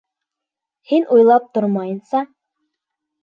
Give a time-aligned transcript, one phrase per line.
[0.91, 2.21] Һин уйлап тормайынса...